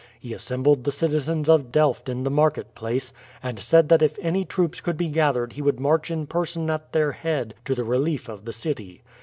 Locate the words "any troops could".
4.19-4.97